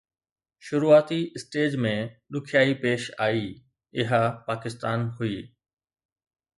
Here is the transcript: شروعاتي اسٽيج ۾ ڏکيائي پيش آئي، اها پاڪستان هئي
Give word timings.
شروعاتي 0.67 1.19
اسٽيج 1.37 1.71
۾ 1.87 1.91
ڏکيائي 2.33 2.73
پيش 2.85 3.01
آئي، 3.27 3.43
اها 3.99 4.23
پاڪستان 4.49 4.99
هئي 5.17 5.35